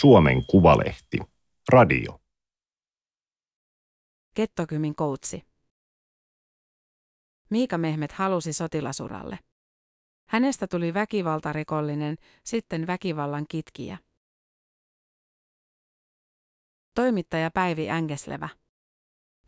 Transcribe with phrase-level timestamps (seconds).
[0.00, 1.18] Suomen Kuvalehti.
[1.68, 2.20] Radio.
[4.34, 5.42] Kettokymin koutsi.
[7.50, 9.38] Miika Mehmet halusi sotilasuralle.
[10.28, 13.98] Hänestä tuli väkivaltarikollinen, sitten väkivallan kitkiä.
[16.94, 18.48] Toimittaja Päivi Ängeslevä.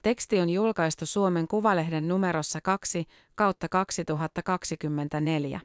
[0.02, 3.04] Teksti on julkaistu Suomen Kuvalehden numerossa 2
[3.34, 5.60] kautta 2024.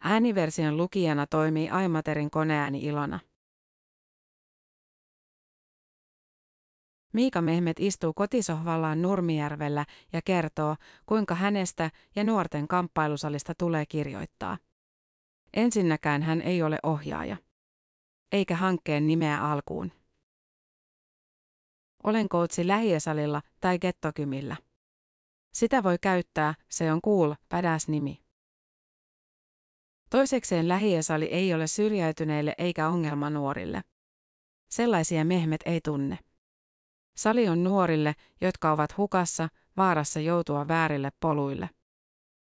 [0.00, 3.20] Ääniversion lukijana toimii Aimaterin koneääni Ilona.
[7.16, 10.76] Miika Mehmet istuu kotisohvallaan Nurmijärvellä ja kertoo,
[11.06, 14.58] kuinka hänestä ja nuorten kamppailusalista tulee kirjoittaa.
[15.54, 17.36] Ensinnäkään hän ei ole ohjaaja.
[18.32, 19.92] Eikä hankkeen nimeä alkuun.
[22.04, 24.56] Olen koutsi lähiesalilla tai gettokymillä.
[25.52, 28.22] Sitä voi käyttää, se on cool, badass nimi.
[30.10, 33.82] Toisekseen lähiesali ei ole syrjäytyneille eikä ongelmanuorille.
[34.70, 36.25] Sellaisia Mehmet ei tunne.
[37.16, 41.70] Sali on nuorille, jotka ovat hukassa, vaarassa joutua väärille poluille.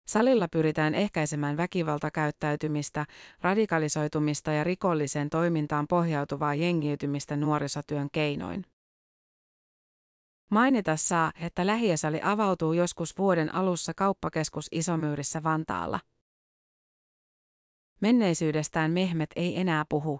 [0.08, 3.06] Salilla pyritään ehkäisemään väkivaltakäyttäytymistä,
[3.41, 8.66] radikalisoitumista ja rikolliseen toimintaan pohjautuvaa jengiytymistä nuorisotyön keinoin.
[10.52, 16.00] Mainita saa, että lähiesali avautuu joskus vuoden alussa kauppakeskus Isomyyrissä Vantaalla.
[18.02, 20.19] Menneisyydestään Mehmet ei enää puhu.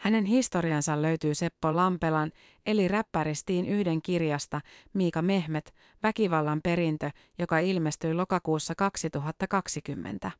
[0.00, 2.32] Hänen historiansa löytyy Seppo Lampelan,
[2.66, 4.60] eli räppäristiin yhden kirjasta,
[4.94, 10.30] Miika Mehmet, Väkivallan perintö, joka ilmestyi lokakuussa 2020.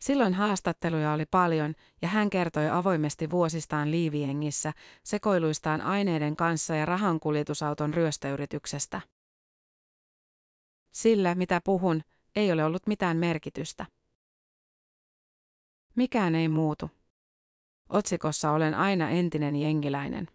[0.00, 4.72] Silloin haastatteluja oli paljon ja hän kertoi avoimesti vuosistaan liiviengissä,
[5.04, 9.00] sekoiluistaan aineiden kanssa ja rahankuljetusauton ryöstöyrityksestä.
[10.92, 12.02] Sillä, mitä puhun,
[12.36, 13.86] ei ole ollut mitään merkitystä.
[15.96, 16.97] Mikään ei muutu.
[17.88, 20.28] Otsikossa olen aina entinen jengiläinen.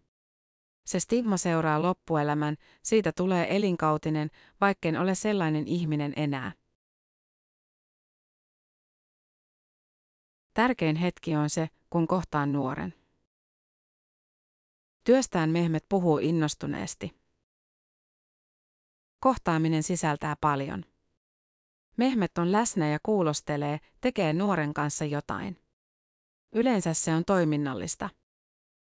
[0.85, 4.29] Se stigma seuraa loppuelämän, siitä tulee elinkautinen,
[4.61, 6.51] vaikken ole sellainen ihminen enää.
[10.53, 12.93] Tärkein hetki on se, kun kohtaan nuoren.
[15.03, 17.23] Työstään Mehmet puhuu innostuneesti.
[19.19, 20.85] Kohtaaminen sisältää paljon.
[21.97, 25.62] Mehmet on läsnä ja kuulostelee, tekee nuoren kanssa jotain.
[26.53, 28.09] Yleensä se on toiminnallista.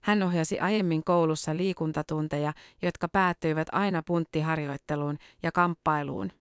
[0.04, 6.32] Hän ohjasi aiemmin koulussa liikuntatunteja, jotka päättyivät aina punttiharjoitteluun ja kamppailuun.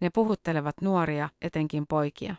[0.00, 2.36] Ne puhuttelevat nuoria, etenkin poikia.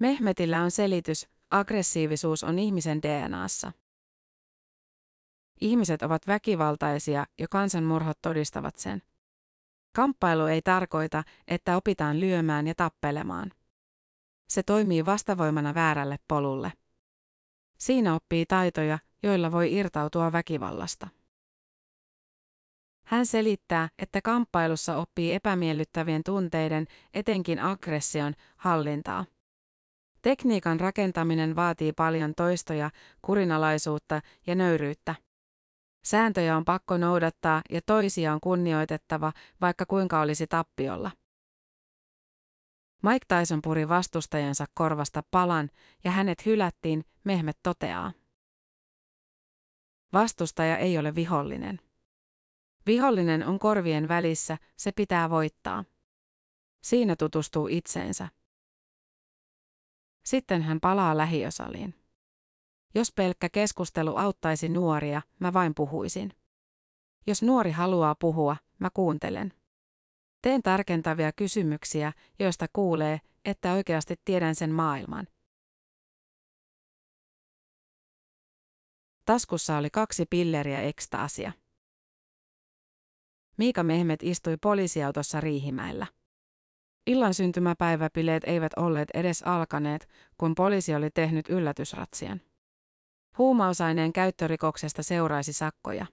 [0.00, 3.72] Mehmetillä on selitys, aggressiivisuus on ihmisen DNAssa.
[5.60, 9.02] Ihmiset ovat väkivaltaisia ja kansanmurhot todistavat sen.
[9.94, 13.50] Kamppailu ei tarkoita, että opitaan lyömään ja tappelemaan.
[14.52, 16.72] Se toimii vastavoimana väärälle polulle.
[17.78, 21.08] Siinä oppii taitoja, joilla voi irtautua väkivallasta.
[23.04, 29.24] Hän selittää, että kamppailussa oppii epämiellyttävien tunteiden, etenkin aggression, hallintaa.
[30.22, 32.90] Tekniikan rakentaminen vaatii paljon toistoja,
[33.22, 35.14] kurinalaisuutta ja nöyryyttä.
[36.04, 41.10] Sääntöjä on pakko noudattaa ja toisia on kunnioitettava, vaikka kuinka olisi tappiolla.
[43.02, 45.70] Mike Tyson puri vastustajansa korvasta palan
[46.04, 48.12] ja hänet hylättiin, Mehmet toteaa.
[50.12, 51.80] Vastustaja ei ole vihollinen.
[52.86, 55.84] Vihollinen on korvien välissä, se pitää voittaa.
[56.82, 58.28] Siinä tutustuu itseensä.
[60.24, 61.94] Sitten hän palaa lähiösaliin.
[62.94, 66.32] Jos pelkkä keskustelu auttaisi nuoria, mä vain puhuisin.
[67.26, 69.52] Jos nuori haluaa puhua, mä kuuntelen.
[70.42, 75.26] Teen tarkentavia kysymyksiä, joista kuulee, että oikeasti tiedän sen maailman.
[79.24, 81.52] Taskussa oli kaksi pilleriä ekstaasia.
[83.56, 86.06] Miika Mehmet istui poliisiautossa Riihimäellä.
[87.06, 92.40] Illan syntymäpäiväpileet eivät olleet edes alkaneet, kun poliisi oli tehnyt yllätysratsian.
[93.38, 96.06] Huumausaineen käyttörikoksesta seuraisi sakkoja.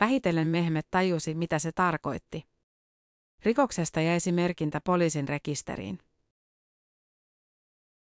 [0.00, 2.57] Vähitellen Mehmet tajusi, mitä se tarkoitti.
[3.44, 5.98] Rikoksesta jäisi merkintä poliisin rekisteriin.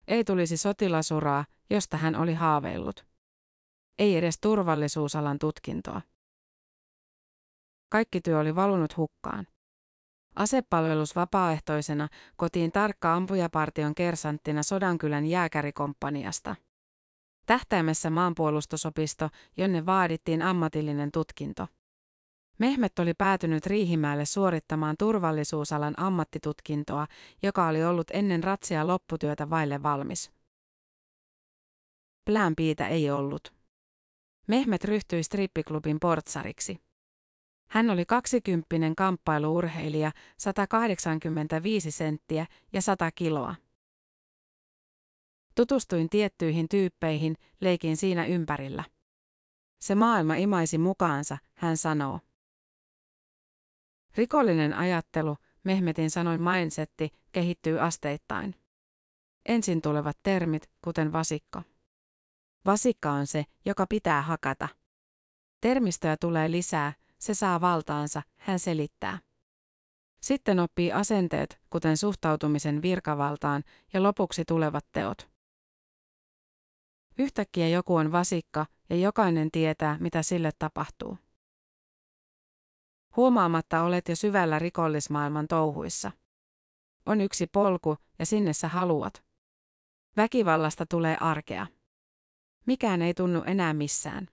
[0.09, 3.07] Ei tulisi sotilasuraa, josta hän oli haaveillut.
[3.99, 6.01] Ei edes turvallisuusalan tutkintoa.
[7.89, 9.47] Kaikki työ oli valunut hukkaan.
[10.37, 16.57] Asepalvelus vapaaehtoisena kotiin tarkka ampujapartion kersanttina Sodankylän jääkärikomppaniasta.
[17.47, 21.67] Tähtäimessä maanpuolustusopisto, jonne vaadittiin ammatillinen tutkinto.
[22.59, 27.07] Mehmet oli päätynyt Riihimäelle suorittamaan turvallisuusalan ammattitutkintoa,
[27.43, 30.31] joka oli ollut ennen ratsia lopputyötä vaille valmis.
[32.31, 33.55] Btä ei ollut.
[34.47, 36.79] Mehmet ryhtyi strippiklubin portsariksi.
[37.69, 43.55] Hän oli kaksikymppinen kamppailuurheilija, 185 senttiä ja 100 kiloa.
[45.55, 48.85] Tutustuin tiettyihin tyyppeihin, leikin siinä ympärillä.
[49.81, 52.21] Se maailma imaisi mukaansa, hän sanoo.
[54.17, 58.55] Rikollinen ajattelu, Mehmetin sanoin mindsetti, kehittyy asteittain.
[59.49, 61.63] Ensin tulevat termit, kuten vasikko.
[62.67, 64.69] Vasikka on se, joka pitää hakata.
[65.61, 69.19] Termistöä tulee lisää, se saa valtaansa, hän selittää.
[70.21, 73.63] Sitten oppii asenteet, kuten suhtautumisen virkavaltaan,
[73.93, 75.29] ja lopuksi tulevat teot.
[77.19, 81.19] Yhtäkkiä joku on vasikka, ja jokainen tietää, mitä sille tapahtuu.
[83.17, 86.13] Huomaamatta olet jo syvällä rikollismaailman touhuissa.
[87.07, 89.25] On yksi polku, ja sinne sä haluat.
[90.17, 91.67] Väkivallasta tulee arkea.
[92.67, 94.29] Mikään ei tunnu enää missään.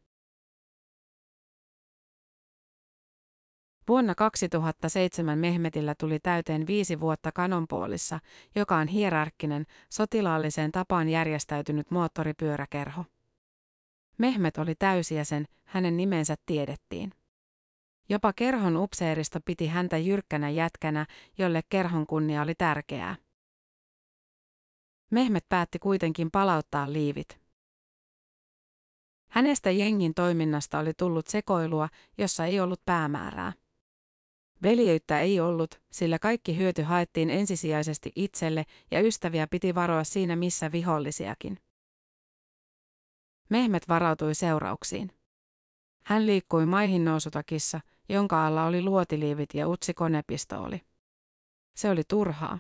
[3.88, 8.20] Vuonna 2007 Mehmetillä tuli täyteen viisi vuotta kanonpuolissa,
[8.56, 13.06] joka on hierarkkinen, sotilaalliseen tapaan järjestäytynyt moottoripyöräkerho.
[14.18, 17.14] Mehmet oli täysjäsen, hänen nimensä tiedettiin.
[18.12, 21.06] Jopa kerhon upseerista piti häntä jyrkkänä jätkänä,
[21.38, 23.16] jolle kerhon kunnia oli tärkeää.
[25.12, 27.42] Mehmet päätti kuitenkin palauttaa liivit.
[29.30, 33.54] Hänestä jengin toiminnasta oli tullut sekoilua, jossa ei ollut päämäärää.
[34.64, 40.72] Veljeyttä ei ollut, sillä kaikki hyöty haettiin ensisijaisesti itselle ja ystäviä piti varoa siinä missä
[40.72, 41.58] vihollisiakin.
[43.50, 45.12] Mehmet varautui seurauksiin.
[46.06, 47.80] Hän liikkui maihin nousutakissa,
[48.12, 50.82] jonka alla oli luotiliivit ja utsi konepistooli.
[51.76, 52.60] Se oli turhaa.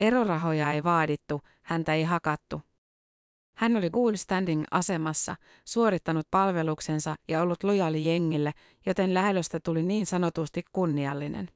[0.00, 2.62] Erorahoja ei vaadittu, häntä ei hakattu.
[3.56, 8.52] Hän oli good standing asemassa, suorittanut palveluksensa ja ollut lojaali jengille,
[8.86, 11.48] joten lähelöstä tuli niin sanotusti kunniallinen.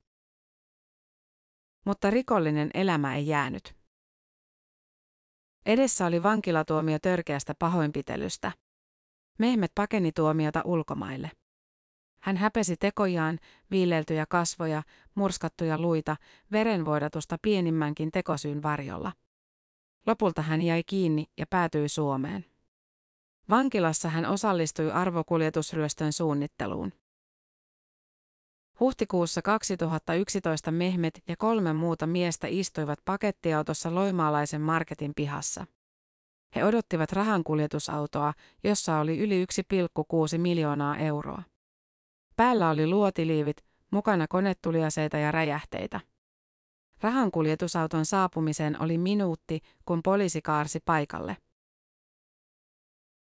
[1.85, 3.75] Mutta rikollinen elämä ei jäänyt.
[5.67, 8.53] Edessä oli vankilatuomio törkeästä pahoinpitelystä.
[9.39, 11.31] Mehmet pakeni tuomiota ulkomaille.
[12.25, 13.39] Hän häpesi tekojaan,
[13.71, 14.83] viileltyjä kasvoja,
[15.15, 16.17] murskattuja luita,
[16.53, 19.13] verenvoidatusta pienimmänkin tekosyyn varjolla.
[20.07, 22.45] Lopulta hän jäi kiinni ja päätyi Suomeen.
[23.51, 26.93] Vankilassa hän osallistui arvokuljetusryöstön suunnitteluun.
[28.81, 35.67] Huhtikuussa 2011 Mehmet ja kolme muuta miestä istuivat pakettiautossa loimaalaisen marketin pihassa.
[36.57, 38.33] He odottivat rahankuljetusautoa,
[38.65, 41.43] jossa oli yli 1,6 miljoonaa euroa.
[42.37, 46.01] Päällä oli luotiliivit, mukana konetuliaseita ja räjähteitä.
[47.01, 51.37] Rahankuljetusauton saapumiseen oli minuutti, kun poliisi kaarsi paikalle.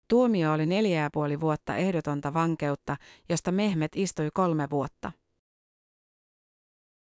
[0.08, 2.96] Tuomio oli neljä ja puoli vuotta ehdotonta vankeutta,
[3.28, 5.12] josta Mehmet istui kolme vuotta.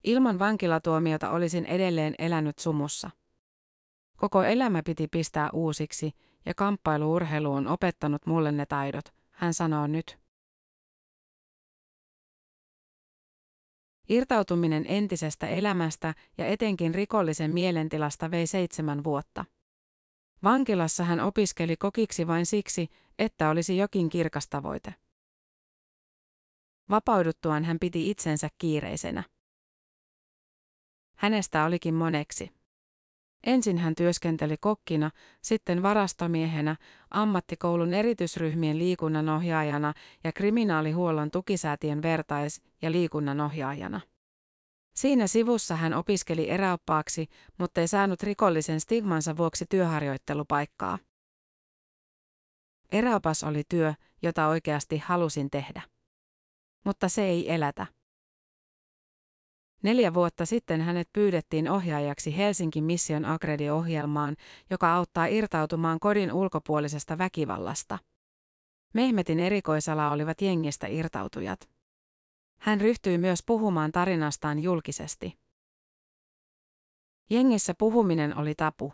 [0.04, 3.10] Ilman vankilatuomiota olisin edelleen elänyt sumussa.
[4.16, 6.12] Koko elämä piti pistää uusiksi,
[6.46, 10.25] ja kamppailuurheilu on opettanut mulle ne taidot, hän sanoo nyt.
[14.08, 19.44] Irtautuminen entisestä elämästä ja etenkin rikollisen mielentilasta vei seitsemän vuotta.
[20.42, 22.88] Vankilassa hän opiskeli kokiksi vain siksi,
[23.18, 24.94] että olisi jokin kirkas tavoite.
[26.90, 29.24] Vapauduttuaan hän piti itsensä kiireisenä.
[31.16, 32.55] Hänestä olikin moneksi.
[33.46, 35.10] Ensin hän työskenteli kokkina,
[35.42, 36.76] sitten varastomiehenä,
[37.10, 44.00] ammattikoulun erityisryhmien liikunnanohjaajana ja kriminaalihuollon tukisäätien vertais- ja liikunnanohjaajana.
[44.96, 47.26] Siinä sivussa hän opiskeli eräoppaaksi,
[47.58, 50.98] mutta ei saanut rikollisen stigmansa vuoksi työharjoittelupaikkaa.
[52.92, 55.82] Eräopas oli työ, jota oikeasti halusin tehdä.
[56.84, 57.86] Mutta se ei elätä.
[59.82, 64.36] Neljä vuotta sitten hänet pyydettiin ohjaajaksi Helsinki Mission Agredi-ohjelmaan,
[64.70, 67.98] joka auttaa irtautumaan kodin ulkopuolisesta väkivallasta.
[68.94, 71.68] Mehmetin erikoisala olivat jengistä irtautujat.
[72.60, 75.38] Hän ryhtyi myös puhumaan tarinastaan julkisesti.
[77.30, 78.92] Jengissä puhuminen oli tapu.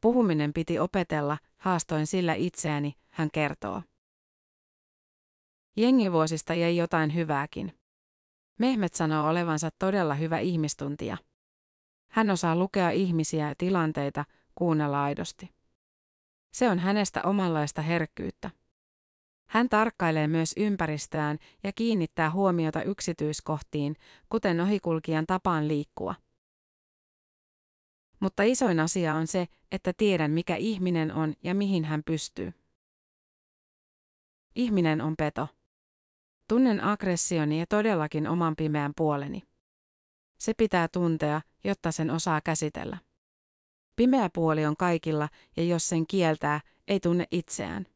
[0.00, 3.82] Puhuminen piti opetella, haastoin sillä itseäni, hän kertoo.
[5.76, 7.81] Jengivuosista jäi jotain hyvääkin.
[8.58, 11.16] Mehmet sanoo olevansa todella hyvä ihmistuntija.
[12.08, 15.50] Hän osaa lukea ihmisiä ja tilanteita, kuunnella aidosti.
[16.52, 18.50] Se on hänestä omanlaista herkkyyttä.
[19.48, 23.96] Hän tarkkailee myös ympäristöään ja kiinnittää huomiota yksityiskohtiin,
[24.28, 26.14] kuten ohikulkijan tapaan liikkua.
[28.20, 32.52] Mutta isoin asia on se, että tiedän mikä ihminen on ja mihin hän pystyy.
[34.54, 35.48] Ihminen on peto.
[36.48, 39.42] Tunnen aggressioni ja todellakin oman pimeän puoleni.
[40.38, 42.98] Se pitää tuntea, jotta sen osaa käsitellä.
[43.96, 47.86] Pimeä puoli on kaikilla, ja jos sen kieltää, ei tunne itseään.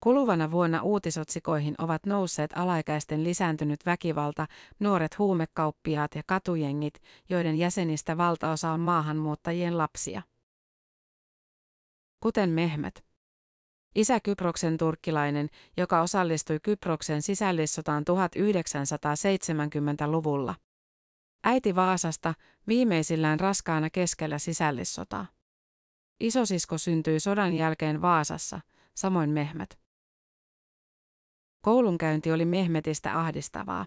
[0.00, 4.46] Kuluvana vuonna uutisotsikoihin ovat nousseet alaikäisten lisääntynyt väkivalta,
[4.78, 10.22] nuoret huumekauppiaat ja katujengit, joiden jäsenistä valtaosa on maahanmuuttajien lapsia.
[12.20, 13.09] Kuten Mehmet.
[13.94, 20.54] Isä Kyproksen turkkilainen, joka osallistui Kyproksen sisällissotaan 1970-luvulla.
[21.44, 22.34] Äiti Vaasasta,
[22.68, 25.26] viimeisillään raskaana keskellä sisällissotaa.
[26.20, 28.60] Isosisko syntyi sodan jälkeen Vaasassa,
[28.94, 29.78] samoin Mehmet.
[31.60, 33.86] Koulunkäynti oli Mehmetistä ahdistavaa.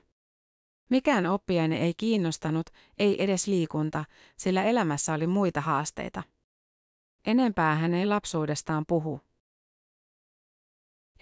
[0.89, 4.05] Mikään oppiaine ei kiinnostanut, ei edes liikunta,
[4.37, 6.23] sillä elämässä oli muita haasteita.
[7.25, 9.21] Enempää hän ei lapsuudestaan puhu.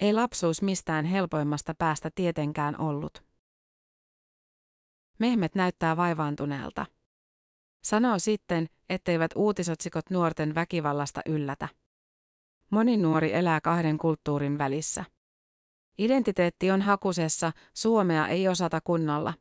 [0.01, 3.24] Ei lapsuus mistään helpoimmasta päästä tietenkään ollut.
[5.20, 6.86] Mehmet näyttää vaivaantuneelta.
[7.84, 11.67] Sanoo sitten, etteivät uutisotsikot nuorten väkivallasta yllätä.
[12.70, 15.05] Moni nuori elää kahden kulttuurin välissä.
[15.98, 19.34] Identiteetti on hakusessa, suomea ei osata kunnolla.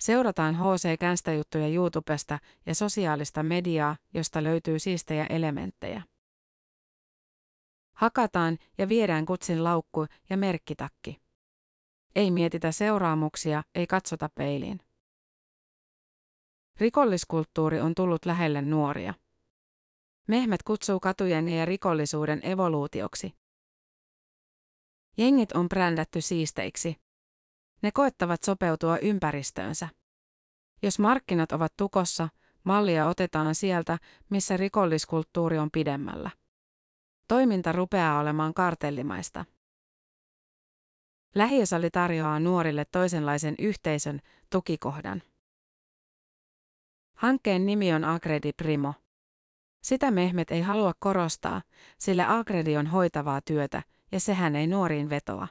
[0.00, 6.02] Seurataan HC Känstäjuttuja YouTubesta ja sosiaalista mediaa, josta löytyy siistejä elementtejä.
[7.98, 11.20] Hakataan ja viedään kutsin laukku ja merkkitakki.
[12.14, 14.80] Ei mietitä seuraamuksia, ei katsota peiliin.
[16.80, 19.14] Rikolliskulttuuri on tullut lähelle nuoria.
[20.28, 23.32] Mehmet kutsuu katujen ja rikollisuuden evoluutioksi.
[25.16, 26.96] Jengit on brändätty siisteiksi.
[27.82, 29.88] Ne koettavat sopeutua ympäristöönsä.
[30.82, 32.28] Jos markkinat ovat tukossa,
[32.64, 33.98] mallia otetaan sieltä,
[34.30, 36.30] missä rikolliskulttuuri on pidemmällä.
[37.28, 39.44] Toiminta rupeaa olemaan kartellimaista.
[41.34, 44.20] Lähiösali tarjoaa nuorille toisenlaisen yhteisön,
[44.50, 45.22] tukikohdan.
[47.14, 48.94] Hankkeen nimi on Agredi Primo.
[49.82, 51.62] Sitä Mehmet ei halua korostaa,
[51.98, 53.82] sillä Agredi on hoitavaa työtä,
[54.12, 55.48] ja sehän ei nuoriin vetoa.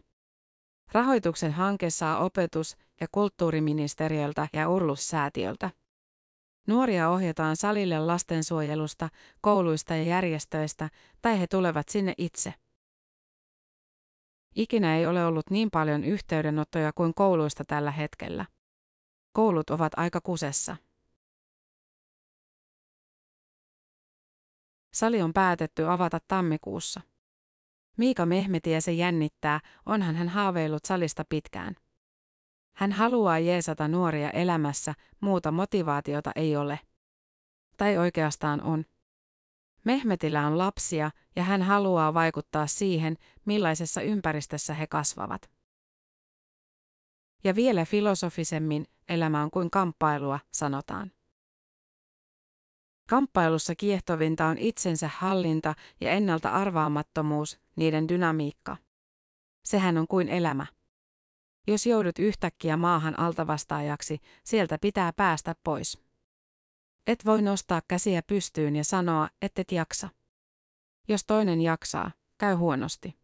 [0.92, 5.70] Rahoituksen hanke saa opetus- ja kulttuuriministeriöltä ja Urlussäätiöltä.
[6.68, 9.10] Nuoria ohjataan salille lastensuojelusta,
[9.42, 10.90] kouluista ja järjestöistä,
[11.22, 12.54] tai he tulevat sinne itse.
[14.56, 18.46] Ikinä ei ole ollut niin paljon yhteydenottoja kuin kouluista tällä hetkellä.
[19.34, 20.76] Koulut ovat aika kusessa.
[24.94, 27.02] Sali on päätetty avata tammikuussa.
[27.98, 31.76] Miika Mehmetiä se jännittää, onhan hän haaveillut salista pitkään.
[32.78, 36.80] Hän haluaa jeesata nuoria elämässä, muuta motivaatiota ei ole.
[37.78, 38.86] Tai oikeastaan on.
[39.84, 45.50] Mehmetillä on lapsia ja hän haluaa vaikuttaa siihen, millaisessa ympäristössä he kasvavat.
[47.44, 51.12] Ja vielä filosofisemmin, elämä on kuin kamppailua, sanotaan.
[53.10, 58.78] Kamppailussa kiehtovinta on itsensä hallinta ja ennalta arvaamattomuus, niiden dynamiikka.
[59.64, 60.77] Sehän on kuin elämä.
[61.68, 66.00] Jos joudut yhtäkkiä maahan altavastaajaksi, sieltä pitää päästä pois.
[67.08, 70.10] Et voi nostaa käsiä pystyyn ja sanoa, ettet jaksa.
[71.08, 73.20] Jos toinen jaksaa, käy huonosti.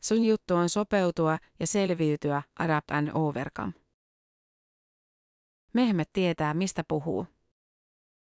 [0.00, 3.72] Sun juttu on sopeutua ja selviytyä, adapt and overcome.
[5.72, 7.26] Mehmet tietää, mistä puhuu.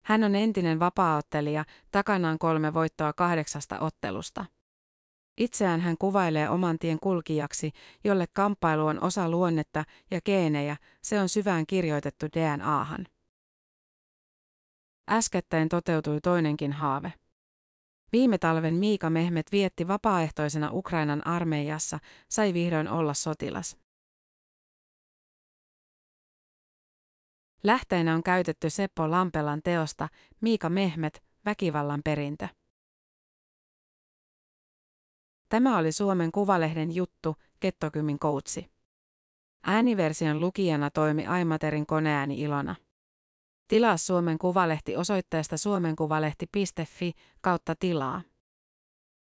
[0.05, 4.45] Hän on entinen vapaaottelija, takanaan kolme voittoa kahdeksasta ottelusta.
[5.39, 7.71] Itseään hän kuvailee oman tien kulkijaksi,
[8.03, 13.05] jolle kamppailu on osa luonnetta ja geenejä, se on syvään kirjoitettu DNAhan.
[15.09, 17.13] Äskettäin toteutui toinenkin haave.
[18.11, 23.77] Viime talven Miika Mehmet vietti vapaaehtoisena Ukrainan armeijassa, sai vihdoin olla sotilas.
[27.63, 30.09] Lähteenä on käytetty Seppo Lampelan teosta
[30.41, 32.47] Miika Mehmet, väkivallan perintö.
[35.49, 38.71] Tämä oli Suomen Kuvalehden juttu, Kettokymin koutsi.
[39.63, 42.75] Ääniversion lukijana toimi Aimaterin koneääni Ilona.
[43.67, 48.21] Tilaa Suomen Kuvalehti osoitteesta suomenkuvalehti.fi kautta tilaa.